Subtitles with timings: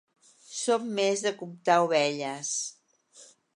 [0.59, 2.57] Som més de comptar ovelles.